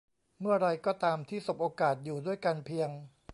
[0.39, 2.89] เมื่อไรก็ตามที่สบโอกาสอยู่ด้วยกันเพียง